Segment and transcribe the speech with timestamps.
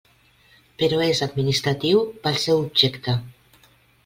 [0.79, 3.17] Però és administratiu pel seu objecte.